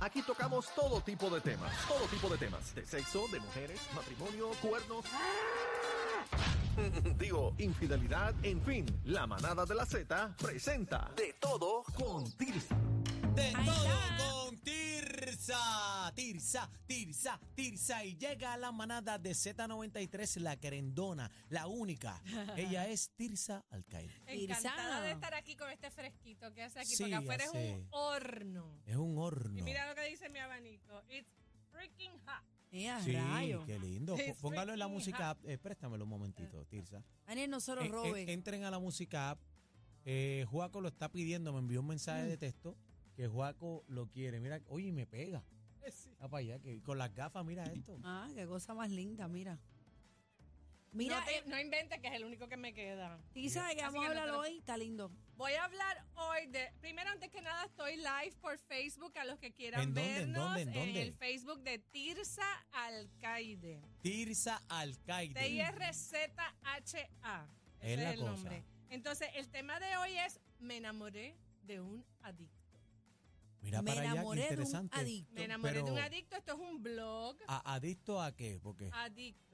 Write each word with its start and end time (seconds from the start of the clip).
Aquí 0.00 0.22
tocamos 0.22 0.72
todo 0.74 1.00
tipo 1.00 1.28
de 1.28 1.40
temas, 1.40 1.72
todo 1.88 2.06
tipo 2.06 2.28
de 2.28 2.38
temas, 2.38 2.72
de 2.74 2.86
sexo, 2.86 3.26
de 3.32 3.40
mujeres, 3.40 3.80
matrimonio, 3.94 4.50
cuernos. 4.62 5.04
Digo, 7.18 7.54
infidelidad, 7.58 8.32
en 8.44 8.62
fin, 8.62 8.86
la 9.04 9.26
manada 9.26 9.66
de 9.66 9.74
la 9.74 9.84
Z 9.84 10.36
presenta 10.38 11.10
de 11.16 11.34
todo 11.40 11.82
con 11.96 12.30
Tirsa. 12.36 12.76
De 13.34 13.52
todo 13.52 14.46
con 14.46 14.56
Tirsa, 14.58 16.12
Tirsa, 16.14 16.70
Tirsa, 16.86 17.40
Tirsa. 17.56 18.04
Y 18.04 18.16
llega 18.16 18.56
la 18.56 18.70
manada 18.70 19.18
de 19.18 19.30
Z93, 19.32 20.40
la 20.40 20.56
querendona, 20.56 21.28
la 21.48 21.66
única. 21.66 22.22
Ella 22.56 22.86
es 22.86 23.10
Tirsa 23.16 23.64
Alcaide. 23.70 24.12
Tirsa. 24.26 24.58
Encantada 24.58 25.00
de 25.00 25.10
estar 25.10 25.34
aquí 25.34 25.56
con 25.56 25.70
este 25.70 25.90
fresquito 25.90 26.52
que 26.54 26.62
hace 26.62 26.78
aquí, 26.80 26.94
Sí, 26.94 27.02
porque 27.02 27.14
afuera 27.16 27.44
es 27.44 27.50
un 27.52 27.88
horno. 27.90 28.37
Hot. 32.70 32.74
Eh, 32.74 33.04
Sí, 33.04 33.12
rayo. 33.12 33.64
qué 33.66 33.78
lindo. 33.78 34.16
P- 34.16 34.34
Póngalo 34.40 34.72
en 34.72 34.78
la 34.78 34.88
música 34.88 35.30
app. 35.30 35.44
Eh, 35.46 35.58
préstamelo 35.58 36.04
un 36.04 36.10
momentito, 36.10 36.64
Tirsa. 36.66 37.02
Daniel, 37.26 37.50
no 37.50 37.58
en- 37.58 37.92
robe. 37.92 38.32
entren 38.32 38.64
a 38.64 38.70
la 38.70 38.78
música 38.78 39.30
app. 39.30 39.40
Eh, 40.04 40.46
Juaco 40.50 40.80
lo 40.80 40.88
está 40.88 41.10
pidiendo, 41.10 41.52
me 41.52 41.58
envió 41.58 41.80
un 41.80 41.86
mensaje 41.88 42.24
Mm. 42.24 42.28
de 42.28 42.36
texto 42.38 42.76
que 43.16 43.26
Juaco 43.28 43.84
lo 43.88 44.06
quiere. 44.08 44.40
Mira, 44.40 44.60
oye, 44.68 44.92
me 44.92 45.06
pega. 45.06 45.42
Va 46.22 46.28
para 46.28 46.40
allá, 46.40 46.58
que 46.58 46.82
con 46.82 46.98
las 46.98 47.14
gafas, 47.14 47.44
mira 47.44 47.64
esto. 47.64 47.98
Ah, 48.04 48.28
qué 48.34 48.46
cosa 48.46 48.74
más 48.74 48.90
linda, 48.90 49.26
mira. 49.28 49.58
Mira, 50.92 51.20
no, 51.20 51.26
te- 51.26 51.36
eh, 51.38 51.42
no 51.46 51.60
inventes 51.60 52.00
que 52.00 52.08
es 52.08 52.14
el 52.14 52.24
único 52.24 52.48
que 52.48 52.56
me 52.56 52.72
queda. 52.72 53.18
Tisa, 53.32 53.66
de 53.68 53.74
que 53.76 53.82
Así 53.82 53.94
vamos 53.96 54.06
a 54.06 54.08
que 54.10 54.14
no 54.14 54.20
hablar 54.22 54.26
te 54.26 54.32
lo- 54.32 54.40
hoy, 54.52 54.58
está 54.58 54.76
lindo. 54.76 55.10
Voy 55.36 55.52
a 55.52 55.64
hablar 55.64 56.04
hoy 56.16 56.46
de. 56.46 56.72
Primero, 56.80 57.10
antes 57.10 57.30
que 57.30 57.40
nada, 57.42 57.47
estoy 57.68 57.96
live 57.96 58.34
por 58.40 58.58
Facebook 58.58 59.16
a 59.18 59.24
los 59.24 59.38
que 59.38 59.52
quieran 59.52 59.80
¿En 59.82 59.94
dónde, 59.94 60.10
en 60.10 60.16
vernos. 60.32 60.44
dónde, 60.44 60.62
en 60.62 60.72
dónde? 60.72 61.02
el 61.02 61.12
Facebook 61.14 61.60
de 61.62 61.78
Tirsa 61.78 62.66
Alcaide. 62.72 63.80
Tirsa 64.02 64.62
Alcaide. 64.68 65.34
T-I-R-Z-H-A. 66.38 67.46
Ese 67.80 67.92
Es 67.94 67.98
la 68.00 68.10
el 68.12 68.18
cosa. 68.20 68.32
nombre. 68.32 68.64
Entonces, 68.90 69.28
el 69.34 69.48
tema 69.50 69.78
de 69.80 69.96
hoy 69.98 70.16
es: 70.18 70.40
Me 70.58 70.76
enamoré 70.78 71.36
de 71.62 71.80
un 71.80 72.04
adicto. 72.22 72.54
Mira 73.60 73.82
Me 73.82 73.90
para 73.90 74.00
allá, 74.02 74.10
qué 74.10 74.16
enamoré 74.18 74.40
de 74.40 74.46
un 74.46 74.52
interesante. 74.52 74.96
adicto. 74.98 75.34
Me 75.34 75.44
enamoré 75.44 75.74
de 75.82 75.90
un 75.90 75.98
adicto. 75.98 76.36
Esto 76.36 76.52
es 76.54 76.58
un 76.60 76.82
blog. 76.82 77.36
¿A- 77.48 77.74
¿Adicto 77.74 78.20
a 78.22 78.34
qué? 78.34 78.58
Porque 78.62 78.88
Adicto. 78.92 79.47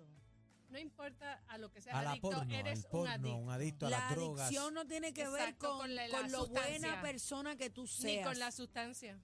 No 0.75 0.81
importa 0.81 1.41
a 1.47 1.57
lo 1.57 1.71
que 1.71 1.81
seas 1.81 1.95
a 1.95 2.03
la 2.03 2.11
adicto, 2.11 2.31
porno, 2.31 2.53
eres 2.53 2.85
al 2.85 2.91
porno, 2.91 3.05
un 3.05 3.09
adicto. 3.13 3.37
un 3.37 3.51
adicto 3.51 3.87
a 3.87 3.91
La 3.91 3.99
las 4.01 4.11
drogas. 4.17 4.47
adicción 4.49 4.75
no 4.75 4.85
tiene 4.89 5.13
que 5.15 5.29
ver 5.29 5.57
con, 5.57 5.79
con 5.79 5.95
la- 5.95 6.09
con 6.09 6.33
lo 6.33 6.47
buena 6.49 7.01
persona 7.01 7.55
que 7.57 7.71
tú 7.71 7.83
Ni 7.83 7.87
seas. 7.89 8.27
con 8.27 8.37
la 8.41 8.51
sustancia. 8.51 9.21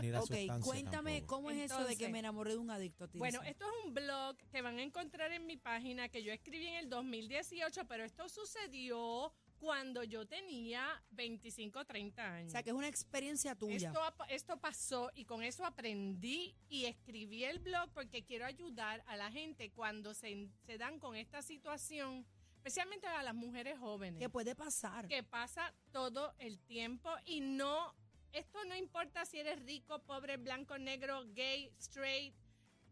Ni 0.00 0.08
la 0.08 0.20
ok, 0.20 0.26
sustancia 0.28 0.60
cuéntame 0.64 1.18
tampoco. 1.20 1.36
cómo 1.36 1.50
es 1.50 1.70
eso 1.70 1.84
de 1.84 1.96
que 1.98 2.08
me 2.08 2.20
enamoré 2.20 2.52
de 2.52 2.56
un 2.56 2.70
adicto, 2.70 3.06
Tirsa. 3.06 3.18
Bueno, 3.18 3.42
esto 3.42 3.66
es 3.66 3.84
un 3.86 3.92
blog 3.92 4.36
que 4.50 4.62
van 4.62 4.78
a 4.78 4.82
encontrar 4.82 5.30
en 5.32 5.44
mi 5.44 5.58
página 5.58 6.08
que 6.08 6.22
yo 6.22 6.32
escribí 6.32 6.66
en 6.68 6.76
el 6.76 6.88
2018, 6.88 7.84
pero 7.86 8.02
esto 8.04 8.26
sucedió 8.30 9.30
cuando 9.64 10.04
yo 10.04 10.26
tenía 10.26 11.02
25, 11.12 11.86
30 11.86 12.34
años. 12.34 12.48
O 12.48 12.52
sea, 12.52 12.62
que 12.62 12.68
es 12.68 12.76
una 12.76 12.86
experiencia 12.86 13.54
tuya. 13.54 13.92
Esto, 14.28 14.58
pasó 14.58 15.10
y 15.14 15.24
con 15.24 15.42
eso 15.42 15.64
aprendí 15.64 16.54
y 16.68 16.84
escribí 16.84 17.44
el 17.44 17.60
blog 17.60 17.88
porque 17.94 18.22
quiero 18.24 18.44
ayudar 18.44 19.02
a 19.06 19.16
la 19.16 19.30
gente 19.30 19.70
cuando 19.70 20.12
se, 20.12 20.50
se 20.66 20.76
dan 20.76 20.98
con 20.98 21.16
esta 21.16 21.40
situación, 21.40 22.26
especialmente 22.56 23.06
a 23.06 23.22
las 23.22 23.34
mujeres 23.34 23.78
jóvenes. 23.78 24.20
que 24.20 24.28
puede 24.28 24.54
pasar. 24.54 25.08
que 25.08 25.22
pasa 25.22 25.72
todo 25.90 26.34
el 26.38 26.60
tiempo 26.60 27.10
y 27.24 27.40
no, 27.40 27.94
esto 28.32 28.62
no 28.66 28.76
importa 28.76 29.24
si 29.24 29.38
eres 29.38 29.62
rico, 29.64 29.98
pobre, 30.00 30.36
blanco, 30.36 30.76
negro, 30.76 31.24
gay, 31.32 31.72
straight, 31.78 32.34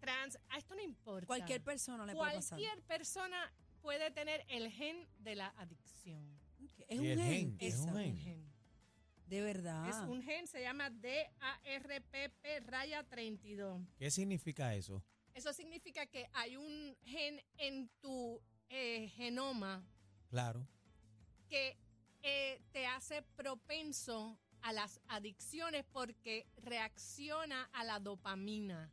trans, 0.00 0.38
a 0.48 0.56
esto 0.56 0.74
no 0.74 0.80
importa. 0.80 1.26
Cualquier 1.26 1.62
persona 1.62 2.06
le 2.06 2.14
puede 2.14 2.36
pasar. 2.36 2.58
Cualquier 2.58 2.82
persona 2.84 3.52
puede 3.82 4.10
tener 4.10 4.42
el 4.48 4.70
gen 4.70 5.06
de 5.18 5.34
la 5.34 5.48
adicción. 5.58 6.31
Es 6.92 6.98
un 6.98 7.25
gen. 7.25 7.57
es 7.58 7.77
un 7.80 8.17
gen. 8.17 8.53
De 9.27 9.41
verdad. 9.41 9.89
Es 9.89 9.97
un 10.08 10.23
gen, 10.23 10.47
se 10.47 10.61
llama 10.61 10.91
DARPP 10.91 12.67
raya 12.67 13.03
32. 13.03 13.80
¿Qué 13.97 14.11
significa 14.11 14.75
eso? 14.75 15.03
Eso 15.33 15.53
significa 15.55 16.05
que 16.07 16.29
hay 16.35 16.57
un 16.57 16.95
gen 17.05 17.41
en 17.57 17.89
tu 18.01 18.42
eh, 18.69 19.08
genoma 19.17 19.83
Claro. 20.29 20.67
que 21.48 21.79
eh, 22.23 22.61
te 22.73 22.86
hace 22.86 23.23
propenso 23.23 24.39
a 24.61 24.73
las 24.73 25.01
adicciones 25.09 25.85
porque 25.92 26.47
reacciona 26.57 27.70
a 27.73 27.85
la 27.85 28.01
dopamina. 28.01 28.91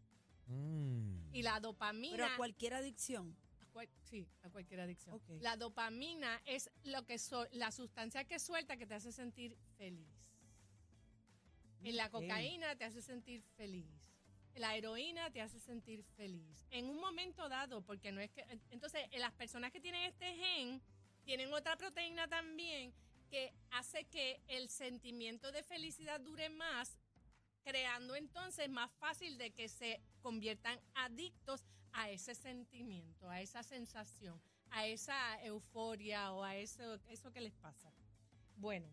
Mm. 0.47 1.33
Y 1.33 1.43
la 1.43 1.59
dopamina... 1.59 2.15
Pero 2.15 2.25
a 2.25 2.37
cualquier 2.37 2.73
adicción. 2.73 3.35
Cual- 3.79 3.89
sí, 4.03 4.27
a 4.43 4.49
cualquier 4.49 4.81
adicción. 4.81 5.15
La 5.41 5.55
dopamina 5.55 6.41
es 6.45 6.69
lo 6.83 7.05
que 7.05 7.17
so- 7.17 7.47
la 7.51 7.71
sustancia 7.71 8.25
que 8.25 8.37
suelta 8.39 8.75
que 8.77 8.85
te 8.85 8.95
hace 8.95 9.11
sentir 9.11 9.55
feliz. 9.77 10.07
En 11.83 11.95
la 11.95 12.09
cocaína 12.09 12.75
te 12.75 12.83
hace 12.83 13.01
sentir 13.01 13.41
feliz. 13.55 13.87
La 14.55 14.75
heroína 14.75 15.31
te 15.31 15.39
hace 15.41 15.59
sentir 15.59 16.03
feliz. 16.17 16.65
En 16.71 16.89
un 16.89 16.99
momento 16.99 17.47
dado, 17.47 17.81
porque 17.81 18.11
no 18.11 18.19
es 18.19 18.29
que... 18.31 18.43
Entonces, 18.71 19.05
eh, 19.11 19.19
las 19.19 19.31
personas 19.33 19.71
que 19.71 19.79
tienen 19.79 20.03
este 20.03 20.35
gen 20.35 20.81
tienen 21.23 21.53
otra 21.53 21.77
proteína 21.77 22.27
también 22.27 22.91
que 23.29 23.53
hace 23.71 24.03
que 24.05 24.41
el 24.47 24.67
sentimiento 24.69 25.51
de 25.53 25.63
felicidad 25.63 26.19
dure 26.19 26.49
más, 26.49 26.97
creando 27.63 28.15
entonces 28.15 28.67
más 28.69 28.91
fácil 28.99 29.37
de 29.37 29.51
que 29.51 29.69
se 29.69 30.01
conviertan 30.21 30.77
adictos 30.95 31.63
a 31.93 32.09
ese 32.09 32.35
sentimiento, 32.35 33.29
a 33.29 33.41
esa 33.41 33.63
sensación, 33.63 34.39
a 34.71 34.85
esa 34.87 35.43
euforia 35.43 36.31
o 36.31 36.43
a 36.43 36.55
eso, 36.55 36.99
eso 37.09 37.31
que 37.31 37.41
les 37.41 37.53
pasa. 37.53 37.91
Bueno, 38.55 38.87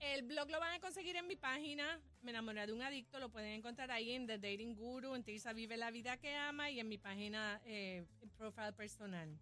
el 0.00 0.22
blog 0.22 0.50
lo 0.50 0.60
van 0.60 0.74
a 0.74 0.80
conseguir 0.80 1.16
en 1.16 1.26
mi 1.26 1.36
página, 1.36 2.00
Me 2.22 2.30
enamoré 2.30 2.66
de 2.66 2.72
un 2.72 2.82
adicto, 2.82 3.18
lo 3.20 3.30
pueden 3.30 3.52
encontrar 3.52 3.90
ahí 3.90 4.12
en 4.12 4.26
The 4.26 4.38
Dating 4.38 4.74
Guru, 4.74 5.14
en 5.14 5.22
Tirsa 5.22 5.52
Vive 5.52 5.76
la 5.76 5.90
Vida 5.90 6.16
que 6.16 6.34
Ama 6.34 6.70
y 6.70 6.80
en 6.80 6.88
mi 6.88 6.98
página 6.98 7.60
eh, 7.64 8.04
profile 8.36 8.72
personal. 8.72 9.38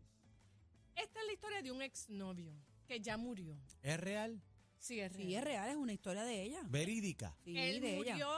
Esta 0.95 1.21
es 1.21 1.27
la 1.27 1.33
historia 1.33 1.63
de 1.63 1.73
un 1.73 1.83
exnovio 1.83 2.55
que 2.87 3.01
ya 3.01 3.17
murió. 3.17 3.59
¿Es 3.83 3.99
real? 3.99 4.41
Sí, 4.79 5.01
es 5.01 5.13
real. 5.13 5.27
Sí, 5.27 5.35
es 5.35 5.45
real, 5.45 5.71
es 5.71 5.77
una 5.77 5.93
historia 5.93 6.25
de 6.25 6.43
ella. 6.43 6.61
¿Verídica? 6.67 7.35
Sí, 7.43 7.57
Él 7.57 7.81
de 7.81 7.97
murió 7.97 8.15
ella. 8.15 8.29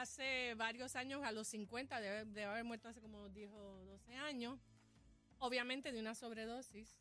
Hace 0.00 0.54
varios 0.56 0.94
años, 0.94 1.22
a 1.24 1.32
los 1.32 1.48
50, 1.48 2.00
debe, 2.00 2.24
debe 2.26 2.44
haber 2.44 2.64
muerto 2.64 2.88
hace 2.88 3.00
como 3.00 3.28
10 3.28 3.50
o 3.52 3.84
12 3.84 4.14
años. 4.16 4.60
Obviamente 5.38 5.92
de 5.92 6.00
una 6.00 6.14
sobredosis. 6.14 6.98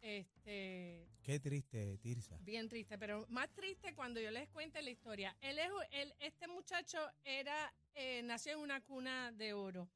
Este, 0.00 1.06
Qué 1.22 1.38
triste, 1.38 1.98
Tirsa. 1.98 2.38
bien 2.40 2.68
triste, 2.68 2.96
pero 2.98 3.26
más 3.28 3.50
triste 3.50 3.94
cuando 3.94 4.18
yo 4.20 4.30
les 4.30 4.48
cuente 4.48 4.82
la 4.82 4.90
historia. 4.90 5.36
Él 5.40 5.58
es, 5.58 5.70
él, 5.90 6.14
este 6.20 6.48
muchacho 6.48 6.98
era, 7.24 7.72
eh, 7.94 8.22
nació 8.22 8.54
en 8.54 8.60
una 8.60 8.80
cuna 8.80 9.30
de 9.32 9.52
oro. 9.52 9.88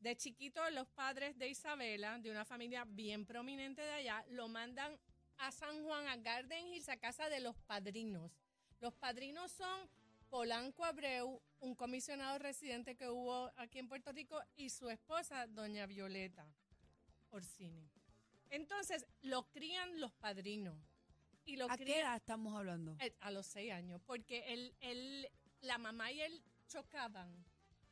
De 0.00 0.16
chiquito, 0.16 0.68
los 0.70 0.88
padres 0.88 1.38
de 1.38 1.48
Isabela, 1.48 2.18
de 2.18 2.30
una 2.30 2.44
familia 2.44 2.84
bien 2.88 3.24
prominente 3.24 3.82
de 3.82 3.92
allá, 3.92 4.24
lo 4.30 4.48
mandan 4.48 4.98
a 5.38 5.52
San 5.52 5.84
Juan, 5.84 6.08
a 6.08 6.16
Garden 6.16 6.68
Hills, 6.68 6.88
a 6.88 6.96
casa 6.96 7.28
de 7.28 7.40
los 7.40 7.56
padrinos. 7.66 8.32
Los 8.80 8.94
padrinos 8.94 9.52
son 9.52 9.88
Polanco 10.32 10.82
Abreu, 10.86 11.42
un 11.60 11.74
comisionado 11.74 12.38
residente 12.38 12.96
que 12.96 13.06
hubo 13.06 13.52
aquí 13.56 13.78
en 13.78 13.86
Puerto 13.86 14.12
Rico, 14.12 14.40
y 14.56 14.70
su 14.70 14.88
esposa, 14.88 15.46
doña 15.46 15.84
Violeta 15.84 16.46
Orsini. 17.28 17.86
Entonces, 18.48 19.04
lo 19.20 19.50
crían 19.50 20.00
los 20.00 20.10
padrinos. 20.14 20.74
Y 21.44 21.56
lo 21.56 21.70
¿A 21.70 21.76
qué 21.76 22.00
edad 22.00 22.16
estamos 22.16 22.56
hablando? 22.56 22.96
eh, 23.00 23.14
A 23.20 23.30
los 23.30 23.46
seis 23.46 23.72
años, 23.72 24.00
porque 24.06 24.54
él, 24.54 24.74
él, 24.80 25.28
la 25.60 25.76
mamá 25.76 26.10
y 26.10 26.22
él 26.22 26.42
chocaban. 26.66 27.44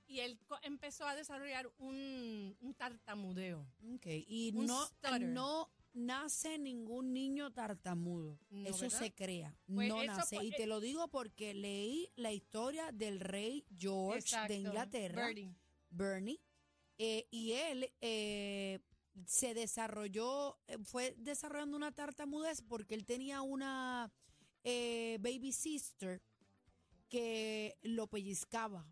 Y 0.07 0.21
él 0.21 0.39
empezó 0.63 1.07
a 1.07 1.15
desarrollar 1.15 1.71
un, 1.77 2.57
un 2.63 2.75
tartamudeo. 2.75 3.67
Ok, 3.97 4.07
y 4.07 4.51
un 4.57 4.65
no, 4.65 4.87
stutter. 4.87 5.21
no 5.21 5.71
nace 5.93 6.59
ningún 6.59 7.13
niño 7.13 7.51
tartamudo. 7.53 8.39
No, 8.51 8.69
eso 8.69 8.83
¿verdad? 8.83 8.99
se 8.99 9.13
crea, 9.13 9.57
Pues 9.67 9.89
no 9.89 10.03
eso 10.03 10.13
nace. 10.13 10.45
y 10.45 10.51
te 10.53 10.67
lo 10.67 10.81
digo 10.81 11.09
porque 11.09 11.55
leí 11.55 12.09
la 12.17 12.33
historia 12.33 12.93
del 12.93 13.21
rey 13.21 13.65
George 13.79 14.19
Exacto, 14.21 14.53
de 14.53 14.59
Inglaterra, 14.61 15.27
Birdie. 15.29 15.55
Bernie, 15.91 16.41
eh, 16.99 17.27
y 17.31 17.53
él 17.53 17.93
eh, 18.01 18.79
se 19.27 19.55
desarrolló, 19.55 20.59
eh, 20.69 20.79
fue 20.85 21.15
desarrollando 21.19 21.77
una 21.77 21.93
tartamudez 21.93 22.63
porque 22.63 22.95
él 22.95 23.05
tenía 23.05 23.43
una 23.43 24.13
eh, 24.63 25.19
baby 25.21 25.53
sister 25.53 26.23
que 27.09 27.77
lo 27.83 28.07
pellizcaba. 28.07 28.87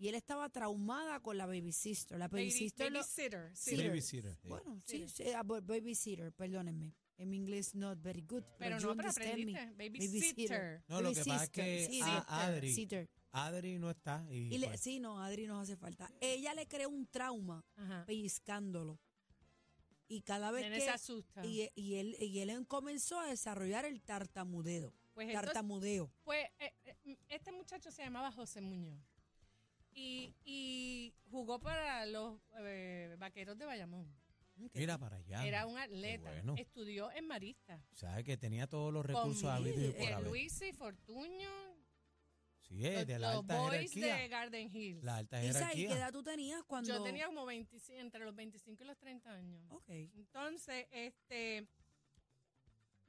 Y 0.00 0.08
él 0.08 0.14
estaba 0.14 0.48
traumada 0.48 1.20
con 1.20 1.36
la 1.36 1.44
baby 1.44 1.72
sister. 1.72 2.18
La 2.18 2.26
baby, 2.26 2.44
Baby, 2.44 2.50
sister 2.52 2.90
lo- 2.90 3.00
babysitter, 3.00 3.50
sí. 3.54 3.70
Sitter. 3.72 3.88
Babysitter. 3.88 4.38
bueno, 4.44 4.82
sí, 4.86 5.06
Sitter. 5.06 5.26
sí, 5.26 5.32
ah, 5.36 5.42
babysitter, 5.42 6.32
perdónenme. 6.32 6.94
En 7.18 7.28
mi 7.28 7.36
inglés 7.36 7.74
not 7.74 8.00
very 8.00 8.22
good. 8.22 8.42
Pero 8.58 8.78
you 8.78 8.86
no, 8.88 8.96
pero 8.96 9.10
aprendiste. 9.10 9.66
Babysitter. 9.76 10.82
No, 10.88 11.02
lo 11.02 11.12
que 11.12 11.22
pasa 11.22 11.44
es 11.44 11.50
que 11.50 11.60
Babysitter, 11.60 12.08
a 12.08 12.20
sitter, 12.22 12.24
Adri, 12.28 12.72
sitter. 12.72 13.10
Adri 13.32 13.78
no 13.78 13.90
está. 13.90 14.26
Y, 14.30 14.54
Y 14.54 14.58
le, 14.58 14.68
pues, 14.68 14.80
sí, 14.80 15.00
no, 15.00 15.22
Adri 15.22 15.46
nos 15.46 15.62
hace 15.64 15.76
falta. 15.76 16.10
Ella 16.22 16.54
le 16.54 16.66
creó 16.66 16.88
un 16.88 17.06
trauma 17.06 17.62
Ajá. 17.76 18.06
pellizcándolo. 18.06 18.98
Y 20.08 20.22
cada 20.22 20.50
vez 20.50 20.62
Nene 20.62 20.78
que... 20.78 20.84
se 20.84 20.90
asusta. 20.90 21.44
Y, 21.44 21.68
y 21.74 21.96
él, 21.96 22.16
y 22.18 22.38
él 22.38 22.66
comenzó 22.66 23.20
a 23.20 23.26
desarrollar 23.26 23.84
el 23.84 24.00
tartamudeo. 24.00 24.94
Pues 25.12 25.28
entonces, 25.28 25.52
tartamudeo. 25.52 26.10
Pues 26.24 26.46
eh, 26.58 26.72
eh, 27.04 27.18
este 27.28 27.52
muchacho 27.52 27.90
se 27.92 28.02
llamaba 28.02 28.32
José 28.32 28.62
Muñoz 28.62 28.98
y, 29.94 30.34
y 30.44 31.14
jugó 31.30 31.58
para 31.60 32.06
los 32.06 32.38
eh, 32.60 33.14
vaqueros 33.18 33.56
de 33.58 33.66
Bayamón. 33.66 34.06
mira 34.74 34.98
para 34.98 35.16
allá. 35.16 35.44
Era 35.46 35.66
un 35.66 35.78
atleta. 35.78 36.30
bueno. 36.30 36.54
Estudió 36.56 37.10
en 37.12 37.26
Marista. 37.26 37.82
Sabes 37.92 38.24
que 38.24 38.36
tenía 38.36 38.66
todos 38.66 38.92
los 38.92 39.04
recursos 39.04 39.44
habidos 39.44 39.78
y 39.78 39.84
eh, 39.86 39.92
por 39.98 40.12
haber. 40.12 40.28
Luis 40.28 40.60
y 40.62 40.72
Fortuño. 40.72 41.50
Sí, 42.60 42.86
es 42.86 43.04
de 43.04 43.18
la 43.18 43.32
los 43.34 43.40
alta 43.40 43.58
boys 43.58 43.92
jerarquía. 43.92 44.14
de 44.16 44.28
Garden 44.28 44.70
Hills. 44.76 45.02
La 45.02 45.16
alta 45.16 45.42
Isa, 45.44 45.48
¿y 45.48 45.50
qué 45.50 45.60
jerarquía. 45.64 45.96
edad 45.96 46.12
tú 46.12 46.22
tenías 46.22 46.62
cuando...? 46.62 46.88
Yo 46.96 47.02
tenía 47.02 47.26
como 47.26 47.44
25, 47.44 47.98
entre 47.98 48.24
los 48.24 48.34
25 48.36 48.84
y 48.84 48.86
los 48.86 48.96
30 48.96 49.32
años. 49.32 49.60
Ok. 49.70 49.88
Entonces, 49.88 50.86
este, 50.92 51.66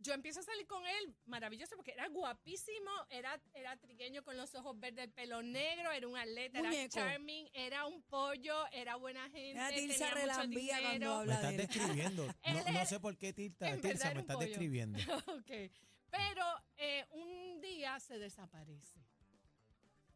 yo 0.01 0.13
empiezo 0.13 0.39
a 0.39 0.43
salir 0.43 0.65
con 0.67 0.85
él, 0.85 1.15
maravilloso, 1.25 1.75
porque 1.75 1.91
era 1.91 2.07
guapísimo, 2.07 2.91
era, 3.09 3.39
era 3.53 3.77
trigueño 3.77 4.23
con 4.23 4.35
los 4.37 4.53
ojos 4.55 4.79
verdes, 4.79 5.05
el 5.05 5.11
pelo 5.11 5.41
negro, 5.41 5.91
era 5.91 6.07
un 6.07 6.17
atleta, 6.17 6.59
era 6.59 6.89
charming, 6.89 7.47
era 7.53 7.85
un 7.85 8.01
pollo, 8.03 8.65
era 8.71 8.95
buena 8.95 9.23
gente, 9.29 9.53
Mira, 9.53 9.69
Tilsa 9.69 9.93
tenía 9.93 10.09
mucho 10.09 10.15
relambía 10.15 10.79
cuando 10.79 10.89
dinero. 10.93 11.09
Me 11.11 11.15
habla 11.21 11.33
estás 11.35 11.49
de 11.49 11.55
él. 11.55 11.67
describiendo. 11.67 12.25
No, 12.45 12.53
no 12.53 12.59
era- 12.69 12.85
sé 12.85 12.99
por 12.99 13.17
qué 13.17 13.33
Tilsa 13.33 13.69
era 13.69 13.81
me 14.15 14.21
estás 14.21 14.35
pollo. 14.35 14.47
describiendo. 14.47 14.97
Ok. 15.27 15.71
Pero 16.09 16.45
eh, 16.77 17.05
un 17.11 17.61
día 17.61 17.97
se 18.01 18.19
desaparece, 18.19 18.99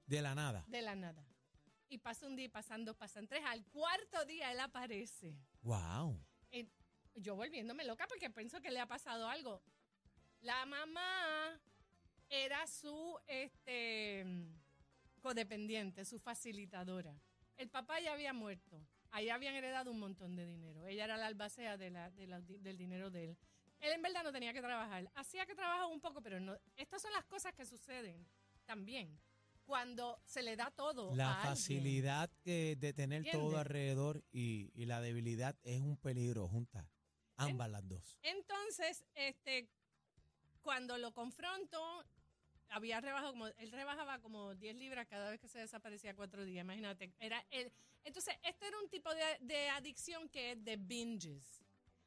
De 0.08 0.22
la 0.22 0.36
nada. 0.36 0.66
de 0.68 0.82
la 0.82 0.96
nada. 0.96 1.26
Y 1.88 2.00
pasa 2.00 2.26
un 2.28 2.36
día, 2.36 2.50
pasan 2.52 2.84
dos, 2.84 2.96
pasan 2.98 3.28
tres. 3.28 3.44
Al 3.46 3.64
cuarto 3.68 4.26
día 4.26 4.52
él 4.52 4.60
aparece. 4.60 5.38
Wow. 5.62 6.20
Eh, 6.52 6.68
yo 7.16 7.36
volviéndome 7.36 7.86
loca 7.86 8.08
porque 8.08 8.30
pienso 8.30 8.60
que 8.62 8.72
le 8.72 8.80
ha 8.80 8.88
pasado 8.88 9.30
algo. 9.30 9.62
La 10.46 10.64
mamá 10.68 11.60
era 12.30 12.68
su 12.68 13.18
este 13.26 14.24
codependiente, 15.20 16.06
su 16.06 16.20
facilitadora. 16.20 17.20
El 17.58 17.70
papá 17.70 18.00
ya 18.00 18.14
había 18.14 18.32
muerto. 18.32 18.80
Ahí 19.10 19.30
habían 19.30 19.56
heredado 19.56 19.90
un 19.90 20.00
montón 20.00 20.36
de 20.36 20.46
dinero. 20.46 20.86
Ella 20.86 21.06
era 21.06 21.18
la 21.18 21.26
albacea 21.26 21.78
de 21.78 21.90
la- 21.90 22.12
de 22.12 22.28
la- 22.28 22.42
del 22.42 22.78
dinero 22.78 23.10
de 23.10 23.32
él. 23.32 23.38
Él 23.80 23.94
en 23.94 24.02
verdad 24.04 24.24
no 24.24 24.32
tenía 24.32 24.54
que 24.54 24.62
trabajar. 24.62 25.10
Hacía 25.16 25.48
que 25.48 25.56
trabajaba 25.56 25.88
un 25.88 26.00
poco, 26.00 26.22
pero 26.22 26.40
no. 26.40 26.56
Estas 26.76 27.02
son 27.02 27.12
las 27.14 27.26
cosas 27.26 27.54
que 27.54 27.66
suceden 27.66 28.28
también 28.66 29.20
cuando 29.66 30.22
se 30.26 30.44
le 30.44 30.56
da 30.56 30.70
todo. 30.70 31.16
La 31.16 31.42
a 31.42 31.44
facilidad 31.44 32.30
de 32.44 32.94
tener 32.96 33.24
todo 33.32 33.58
alrededor 33.58 34.24
y, 34.32 34.70
y 34.76 34.86
la 34.86 35.02
debilidad 35.02 35.56
es 35.64 35.82
un 35.82 35.98
peligro 35.98 36.48
juntas. 36.48 36.86
Ambas 37.38 37.70
las 37.72 37.88
dos. 37.88 38.20
Entonces, 38.22 39.04
este, 39.16 39.70
cuando 40.66 40.98
lo 40.98 41.14
confronto, 41.14 42.04
había 42.70 43.00
rebajado 43.00 43.34
como, 43.34 43.46
él 43.48 43.72
rebajaba 43.72 44.20
como 44.20 44.56
10 44.56 44.76
libras 44.78 45.08
cada 45.08 45.30
vez 45.30 45.40
que 45.40 45.48
se 45.48 45.60
desaparecía 45.60 46.16
cuatro 46.16 46.44
días, 46.44 46.64
imagínate. 46.64 47.14
Era 47.20 47.46
el, 47.52 47.72
entonces, 48.04 48.34
este 48.42 48.68
era 48.68 48.80
un 48.80 48.90
tipo 48.90 49.14
de, 49.14 49.24
de 49.42 49.70
adicción 49.70 50.28
que 50.30 50.54
es 50.54 50.64
de 50.66 50.76
binges. 50.78 51.62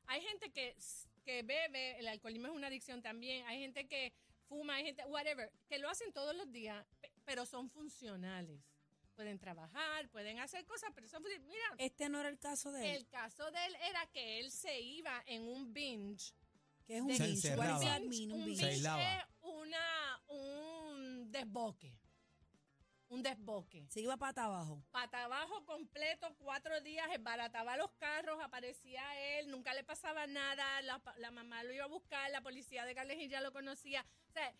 Hay 0.07 0.21
gente 0.23 0.51
que, 0.51 0.77
que 1.25 1.45
bebe, 1.45 2.01
el 2.01 2.09
alcoholismo 2.09 2.49
es 2.49 2.53
una 2.55 2.67
adicción 2.67 3.01
también, 3.01 3.47
hay 3.47 3.61
gente 3.61 3.87
que 3.87 4.13
fuma, 4.49 4.75
hay 4.75 4.87
gente, 4.87 5.05
whatever, 5.07 5.53
que 5.69 5.79
lo 5.79 5.89
hacen 5.89 6.13
todos 6.13 6.35
los 6.35 6.51
días, 6.51 6.85
pe- 7.01 7.13
pero 7.25 7.47
son 7.47 7.71
funcionales. 7.71 8.61
Pueden 9.15 9.39
trabajar, 9.39 10.09
pueden 10.11 10.41
hacer 10.41 10.65
cosas, 10.67 10.91
pero 10.95 11.07
son 11.07 11.23
funcionales. 11.23 11.49
Mira, 11.49 11.75
Este 11.79 12.09
no 12.09 12.19
era 12.19 12.29
el 12.29 12.39
caso 12.41 12.73
de 12.73 12.91
él, 12.91 12.97
el 12.97 13.07
caso 13.09 13.49
de 13.53 13.67
él 13.67 13.77
era 13.89 14.05
que 14.09 14.41
él 14.41 14.51
se 14.51 14.81
iba 14.81 15.23
en 15.27 15.43
un 15.43 15.73
binge 15.73 16.33
que 16.89 16.97
es 16.97 17.03
un 17.03 17.15
Se. 17.15 17.23
Un 17.99 18.03
un 18.33 18.45
binge. 18.45 18.57
Se 18.57 18.67
binge 18.67 18.67
aislaba. 18.67 19.15
es 19.19 19.25
una, 19.43 20.23
un 20.29 21.31
desboque. 21.31 21.95
Un 23.11 23.23
desboque. 23.23 23.87
Se 23.89 24.01
iba 24.01 24.17
pata 24.17 24.45
abajo. 24.45 24.83
Pata 24.91 25.25
abajo 25.25 25.65
completo, 25.65 26.35
cuatro 26.39 26.81
días, 26.81 27.07
embarataba 27.13 27.77
los 27.77 27.91
carros, 27.93 28.39
aparecía 28.43 29.03
él, 29.39 29.51
nunca 29.51 29.73
le 29.75 29.85
pasaba 29.85 30.27
nada, 30.27 30.83
la, 30.83 30.99
pa- 30.99 31.17
la 31.19 31.31
mamá 31.31 31.63
lo 31.63 31.73
iba 31.73 31.85
a 31.85 31.89
buscar, 31.89 32.31
la 32.31 32.43
policía 32.43 32.85
de 32.85 32.95
Carles 32.95 33.31
ya 33.31 33.41
lo 33.41 33.53
conocía. 33.53 34.05
O 34.29 34.33
sea, 34.33 34.55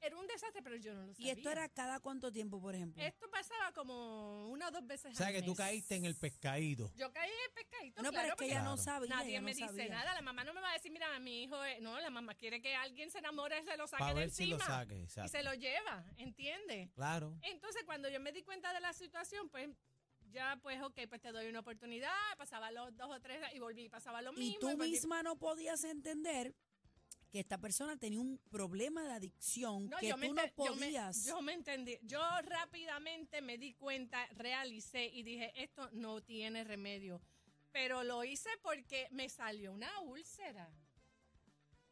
era 0.00 0.16
un 0.16 0.26
desastre, 0.26 0.62
pero 0.62 0.76
yo 0.76 0.94
no 0.94 1.04
lo 1.06 1.12
¿Y 1.12 1.14
sabía. 1.14 1.32
esto 1.32 1.50
era 1.50 1.68
cada 1.68 2.00
cuánto 2.00 2.32
tiempo, 2.32 2.60
por 2.60 2.74
ejemplo? 2.74 3.02
Esto 3.02 3.28
pasaba 3.30 3.72
como 3.72 4.48
una 4.48 4.68
o 4.68 4.70
dos 4.70 4.86
veces 4.86 5.12
O 5.12 5.16
sea 5.16 5.28
al 5.28 5.32
que 5.34 5.42
tú 5.42 5.50
mes. 5.50 5.58
caíste 5.58 5.94
en 5.96 6.04
el 6.04 6.16
pescadito. 6.16 6.90
Yo 6.96 7.12
caí 7.12 7.28
en 7.30 7.36
el 7.48 7.52
pescadito, 7.54 8.02
no, 8.02 8.10
pero 8.10 8.12
claro, 8.12 8.26
es 8.28 8.32
que 8.32 8.36
porque 8.36 8.46
ella 8.52 8.62
no 8.62 8.74
Claro. 8.76 8.82
sabía. 8.82 9.08
Nadie 9.16 9.30
ella 9.32 9.40
me 9.42 9.54
dice 9.54 9.66
sabía. 9.66 9.88
nada. 9.88 10.14
La 10.14 10.22
mamá 10.22 10.44
no 10.44 10.54
me 10.54 10.60
va 10.60 10.70
a 10.70 10.74
decir, 10.74 10.90
mira, 10.92 11.18
mi 11.20 11.42
hijo, 11.42 11.62
es-". 11.64 11.80
no, 11.80 11.98
la 12.00 12.10
mamá 12.10 12.34
quiere 12.34 12.60
que 12.62 12.74
alguien 12.74 13.10
se 13.10 13.18
enamore, 13.18 13.62
se 13.64 13.76
lo 13.76 13.86
saque 13.86 14.00
Para 14.00 14.14
de 14.14 14.20
ver 14.20 14.30
si 14.30 14.46
lo 14.46 14.56
encima 14.56 14.76
saque. 14.78 14.98
y 14.98 15.02
Exacto. 15.02 15.30
se 15.30 15.42
lo 15.42 15.54
lleva, 15.54 16.04
¿entiendes? 16.16 16.90
Claro. 16.92 17.38
Entonces, 17.42 17.82
cuando 17.84 18.08
yo 18.08 18.20
me 18.20 18.32
di 18.32 18.42
cuenta 18.42 18.72
de 18.72 18.80
la 18.80 18.92
situación, 18.92 19.48
pues 19.50 19.68
ya, 20.32 20.58
pues, 20.62 20.80
ok, 20.82 20.96
pues 21.08 21.20
te 21.20 21.32
doy 21.32 21.48
una 21.48 21.60
oportunidad. 21.60 22.12
Pasaba 22.38 22.70
los 22.70 22.96
dos 22.96 23.10
o 23.10 23.20
tres 23.20 23.40
y 23.52 23.58
volví, 23.58 23.88
pasaba 23.88 24.22
lo 24.22 24.32
Y 24.34 24.36
mismo. 24.36 24.58
tú 24.60 24.68
volví- 24.68 24.90
misma 24.90 25.22
no 25.24 25.36
podías 25.36 25.82
entender 25.84 26.54
que 27.30 27.40
esta 27.40 27.58
persona 27.58 27.96
tenía 27.96 28.20
un 28.20 28.38
problema 28.50 29.04
de 29.04 29.12
adicción 29.12 29.88
No, 29.88 29.96
que 29.98 30.08
yo 30.08 30.16
me 30.16 30.28
tú 30.28 30.34
no 30.34 30.42
ente- 30.42 30.54
yo 30.56 30.74
me- 30.74 30.80
podías. 30.86 31.24
Yo 31.26 31.40
me, 31.42 31.52
entendí. 31.54 31.98
Yo 32.02 32.20
rápidamente 32.42 33.40
me 33.40 33.56
di 33.56 33.72
cuenta, 33.74 34.26
realicé 34.32 35.06
y 35.06 35.22
dije, 35.22 35.52
esto 35.62 35.88
no 35.92 36.20
tiene 36.22 36.64
remedio. 36.64 37.20
Pero 37.72 38.02
lo 38.02 38.24
hice 38.24 38.50
porque 38.62 39.06
me 39.12 39.28
salió 39.28 39.72
una 39.72 40.00
úlcera. 40.00 40.72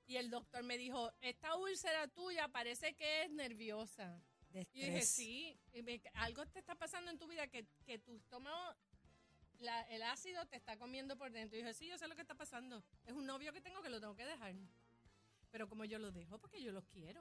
Y 0.07 0.17
el 0.17 0.31
doctor 0.31 0.65
me 0.65 0.77
dijo, 0.77 1.13
esta 1.21 1.55
úlcera 1.57 2.09
tuya 2.09 2.49
parece 2.49 2.95
que 2.95 3.23
es 3.25 3.31
nerviosa. 3.31 4.21
de 4.51 4.67
Y 4.73 4.81
dije, 4.87 5.03
sí, 5.03 5.61
y 5.73 5.83
me- 5.83 6.01
algo 6.15 6.47
te 6.47 6.59
está 6.59 6.75
pasando 6.75 7.11
en 7.11 7.19
tu 7.19 7.29
vida 7.29 7.47
que, 7.49 7.67
que 7.85 7.99
tu 7.99 8.17
estómago, 8.17 8.75
la- 9.59 9.83
el 9.83 10.03
ácido 10.03 10.47
te 10.47 10.57
está 10.57 10.77
comiendo 10.79 11.17
por 11.19 11.31
dentro. 11.31 11.59
Y 11.59 11.63
dije, 11.63 11.75
sí, 11.75 11.87
yo 11.87 11.99
sé 11.99 12.09
lo 12.09 12.15
que 12.17 12.23
está 12.23 12.35
pasando. 12.35 12.83
Es 13.05 13.13
un 13.13 13.27
novio 13.27 13.53
que 13.53 13.61
tengo 13.61 13.83
que 13.83 13.91
lo 13.91 14.01
tengo 14.01 14.17
que 14.17 14.25
dejar. 14.25 14.55
Pero 15.51 15.69
como 15.69 15.85
yo 15.85 15.99
lo 15.99 16.13
dejo, 16.13 16.39
porque 16.39 16.63
yo 16.63 16.73
lo 16.73 16.85
quiero. 16.87 17.21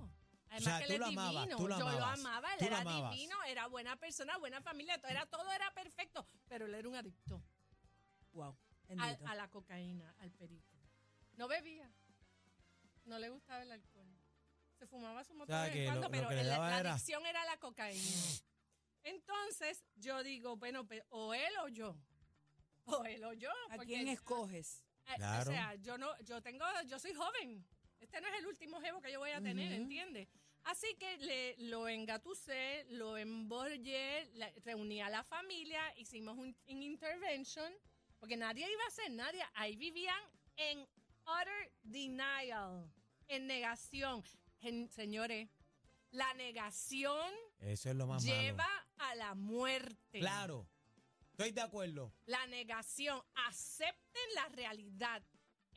Además 0.49 0.63
sea, 0.63 0.77
que 0.79 0.93
él 0.95 1.01
es 1.01 1.09
divino. 1.09 1.57
yo 1.57 1.67
lo 1.67 2.05
amaba, 2.05 2.53
él 2.55 2.65
era 2.67 2.83
divino, 2.83 3.43
era 3.43 3.67
buena 3.67 3.95
persona, 3.97 4.37
buena 4.37 4.61
familia, 4.61 4.97
todo 4.97 5.11
era, 5.11 5.25
todo 5.25 5.51
era 5.51 5.73
perfecto. 5.73 6.25
Pero 6.47 6.65
él 6.65 6.73
era 6.75 6.87
un 6.87 6.95
adicto 6.95 7.43
Wow, 8.33 8.55
a 9.25 9.35
la 9.35 9.49
cocaína, 9.49 10.13
al 10.19 10.31
perico. 10.31 10.77
No 11.33 11.47
bebía. 11.47 11.91
No 13.05 13.19
le 13.19 13.29
gustaba 13.29 13.61
el 13.63 13.71
alcohol. 13.71 14.07
Se 14.77 14.85
fumaba 14.87 15.23
su 15.23 15.33
motor 15.33 15.55
sea, 15.55 15.63
de 15.63 15.85
cuando, 15.85 16.01
lo 16.03 16.11
pero 16.11 16.29
la 16.31 16.41
era- 16.79 16.91
adicción 16.91 17.25
era 17.25 17.43
la 17.45 17.57
cocaína. 17.57 18.21
Entonces, 19.03 19.83
yo 19.95 20.23
digo, 20.23 20.57
bueno, 20.57 20.85
pe- 20.85 21.05
o 21.09 21.33
él 21.33 21.53
o 21.63 21.67
yo. 21.69 21.97
O 22.85 23.03
él 23.05 23.23
o 23.23 23.33
yo. 23.33 23.49
¿A 23.69 23.77
quién 23.79 24.07
escoges? 24.07 24.83
Claro. 25.15 25.49
O 25.49 25.53
sea, 25.53 25.75
yo 25.75 25.97
no, 25.97 26.17
yo 26.19 26.41
tengo, 26.41 26.65
yo 26.85 26.99
soy 26.99 27.13
joven. 27.13 27.65
Este 27.99 28.21
no 28.21 28.27
es 28.27 28.39
el 28.39 28.47
último 28.47 28.79
jevo 28.81 29.01
que 29.01 29.11
yo 29.11 29.19
voy 29.19 29.31
a 29.31 29.41
tener, 29.41 29.71
Ujú. 29.73 29.81
¿entiendes? 29.81 30.27
Así 30.63 30.95
que 30.99 31.17
le, 31.19 31.55
lo 31.69 31.87
engatusé, 31.87 32.85
lo 32.89 33.17
embollé, 33.17 34.29
la- 34.33 34.51
reuní 34.65 35.01
a 35.01 35.09
la 35.09 35.23
familia, 35.23 35.81
hicimos 35.97 36.37
un, 36.37 36.55
un 36.67 36.83
intervention, 36.83 37.71
porque 38.19 38.35
nadie 38.35 38.69
iba 38.69 38.83
a 38.83 38.87
hacer 38.87 39.11
nadie. 39.11 39.41
Ahí 39.53 39.75
vivían 39.77 40.21
en 40.57 40.79
utter 41.25 41.71
denial, 41.83 42.91
en 43.27 43.47
negación. 43.47 44.23
En- 44.61 44.89
señores, 44.89 45.49
la 46.11 46.33
negación 46.33 47.31
Eso 47.59 47.89
es 47.89 47.95
lo 47.95 48.07
más 48.07 48.23
lleva 48.23 48.65
malo. 48.67 48.85
a 48.97 49.15
la 49.15 49.35
muerte. 49.35 50.19
Claro. 50.19 50.67
Estoy 51.31 51.51
de 51.51 51.61
acuerdo. 51.61 52.11
La 52.25 52.45
negación. 52.47 53.21
Acepten 53.47 54.33
la 54.35 54.47
realidad. 54.49 55.23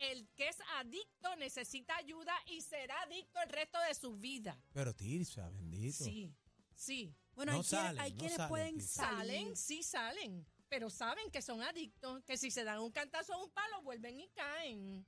El 0.01 0.27
que 0.35 0.47
es 0.47 0.57
adicto 0.77 1.35
necesita 1.37 1.95
ayuda 1.97 2.33
y 2.47 2.61
será 2.61 2.99
adicto 3.03 3.39
el 3.41 3.49
resto 3.49 3.77
de 3.87 3.93
su 3.93 4.15
vida. 4.17 4.59
Pero 4.73 4.93
Tirsa, 4.95 5.49
bendito. 5.51 6.03
Sí, 6.03 6.33
sí. 6.75 7.15
Bueno, 7.35 7.51
No 7.53 7.59
hay, 7.59 7.63
quienes- 7.63 7.69
salen, 7.85 8.01
hay 8.01 8.11
no 8.11 8.17
quienes 8.17 8.35
salen, 8.37 8.49
pueden 8.49 8.81
salir. 8.81 9.17
Salen, 9.17 9.55
sí 9.55 9.83
salen, 9.83 10.47
pero 10.69 10.89
saben 10.89 11.29
que 11.31 11.41
son 11.41 11.61
adictos, 11.61 12.23
que 12.23 12.35
si 12.37 12.49
se 12.51 12.63
dan 12.63 12.79
un 12.79 12.91
cantazo 12.91 13.33
a 13.33 13.43
un 13.43 13.51
palo 13.51 13.81
vuelven 13.83 14.19
y 14.19 14.27
caen. 14.29 15.05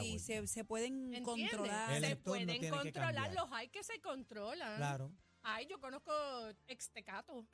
Sí, 0.00 0.18
se, 0.18 0.46
se 0.46 0.64
pueden 0.64 1.14
¿Entiendes? 1.14 1.50
controlar. 1.50 1.92
El 1.94 2.04
Se 2.04 2.16
pueden 2.16 2.70
controlar, 2.70 3.34
los 3.34 3.50
hay 3.52 3.68
que 3.68 3.82
se 3.84 4.00
controlan. 4.00 4.76
Claro. 4.76 5.12
Ay, 5.42 5.66
yo 5.66 5.78
conozco 5.80 6.12
extecatos 6.66 7.46